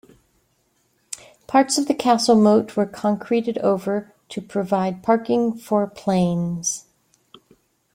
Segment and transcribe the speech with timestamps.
[1.45, 6.85] Parts of the castle moat were concreted over to provide parking for planes.